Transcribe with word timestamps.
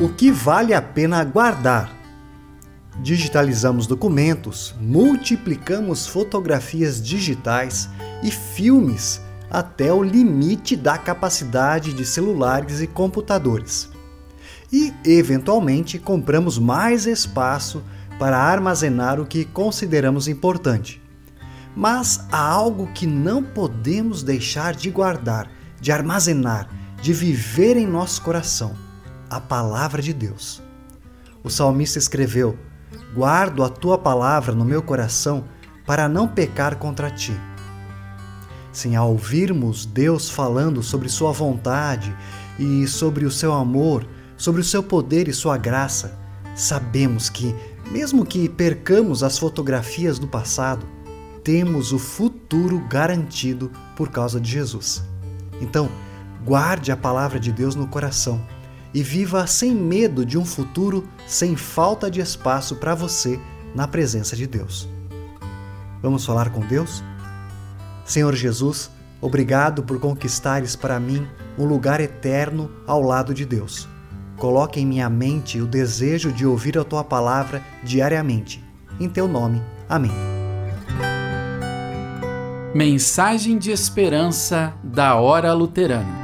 O 0.00 0.08
que 0.08 0.28
vale 0.28 0.74
a 0.74 0.82
pena 0.82 1.22
guardar? 1.22 1.88
Digitalizamos 3.00 3.86
documentos, 3.86 4.74
multiplicamos 4.80 6.04
fotografias 6.04 7.00
digitais 7.00 7.88
e 8.20 8.28
filmes 8.28 9.20
até 9.48 9.92
o 9.92 10.02
limite 10.02 10.74
da 10.74 10.98
capacidade 10.98 11.92
de 11.92 12.04
celulares 12.04 12.80
e 12.80 12.88
computadores. 12.88 13.88
E, 14.72 14.92
eventualmente, 15.04 15.96
compramos 16.00 16.58
mais 16.58 17.06
espaço 17.06 17.80
para 18.18 18.36
armazenar 18.36 19.20
o 19.20 19.26
que 19.26 19.44
consideramos 19.44 20.26
importante. 20.26 21.00
Mas 21.76 22.26
há 22.32 22.44
algo 22.44 22.88
que 22.92 23.06
não 23.06 23.44
podemos 23.44 24.24
deixar 24.24 24.74
de 24.74 24.90
guardar, 24.90 25.48
de 25.80 25.92
armazenar, 25.92 26.68
de 27.00 27.12
viver 27.12 27.76
em 27.76 27.86
nosso 27.86 28.20
coração: 28.22 28.83
a 29.34 29.40
palavra 29.40 30.00
de 30.00 30.12
Deus. 30.12 30.62
O 31.42 31.50
salmista 31.50 31.98
escreveu: 31.98 32.56
Guardo 33.14 33.64
a 33.64 33.68
tua 33.68 33.98
palavra 33.98 34.54
no 34.54 34.64
meu 34.64 34.80
coração 34.80 35.44
para 35.84 36.08
não 36.08 36.28
pecar 36.28 36.76
contra 36.76 37.10
ti. 37.10 37.34
Sim, 38.72 38.94
ao 38.94 39.10
ouvirmos 39.10 39.84
Deus 39.84 40.30
falando 40.30 40.82
sobre 40.82 41.08
Sua 41.08 41.32
vontade 41.32 42.16
e 42.58 42.86
sobre 42.86 43.24
o 43.24 43.30
seu 43.30 43.52
amor, 43.52 44.06
sobre 44.36 44.60
o 44.60 44.64
seu 44.64 44.82
poder 44.82 45.28
e 45.28 45.32
sua 45.32 45.56
graça, 45.56 46.16
sabemos 46.54 47.28
que, 47.28 47.54
mesmo 47.90 48.24
que 48.24 48.48
percamos 48.48 49.22
as 49.22 49.38
fotografias 49.38 50.18
do 50.18 50.26
passado, 50.28 50.86
temos 51.42 51.92
o 51.92 51.98
futuro 51.98 52.78
garantido 52.88 53.70
por 53.96 54.10
causa 54.10 54.40
de 54.40 54.50
Jesus. 54.50 55.04
Então, 55.60 55.88
guarde 56.44 56.90
a 56.90 56.96
palavra 56.96 57.38
de 57.38 57.52
Deus 57.52 57.74
no 57.74 57.86
coração 57.86 58.40
e 58.94 59.02
viva 59.02 59.46
sem 59.46 59.74
medo 59.74 60.24
de 60.24 60.38
um 60.38 60.44
futuro 60.44 61.06
sem 61.26 61.56
falta 61.56 62.08
de 62.08 62.20
espaço 62.20 62.76
para 62.76 62.94
você 62.94 63.38
na 63.74 63.88
presença 63.88 64.36
de 64.36 64.46
Deus. 64.46 64.88
Vamos 66.00 66.24
falar 66.24 66.50
com 66.50 66.60
Deus? 66.60 67.02
Senhor 68.04 68.34
Jesus, 68.34 68.90
obrigado 69.20 69.82
por 69.82 69.98
conquistares 69.98 70.76
para 70.76 71.00
mim 71.00 71.26
um 71.58 71.64
lugar 71.64 72.00
eterno 72.00 72.70
ao 72.86 73.02
lado 73.02 73.34
de 73.34 73.44
Deus. 73.44 73.88
Coloque 74.36 74.80
em 74.80 74.86
minha 74.86 75.08
mente 75.08 75.60
o 75.60 75.66
desejo 75.66 76.30
de 76.30 76.46
ouvir 76.46 76.78
a 76.78 76.84
tua 76.84 77.02
palavra 77.02 77.62
diariamente. 77.82 78.62
Em 79.00 79.08
teu 79.08 79.26
nome. 79.26 79.62
Amém. 79.88 80.12
Mensagem 82.74 83.56
de 83.56 83.70
esperança 83.70 84.74
da 84.82 85.14
hora 85.14 85.52
luterana. 85.52 86.23